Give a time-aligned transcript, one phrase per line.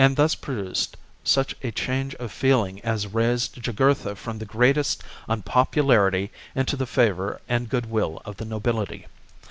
[0.03, 6.31] CHAP, thus produced such a change of feeling as raised Jugurtha from the greatest unpopularity
[6.55, 9.05] into the favour and good will of the nobility.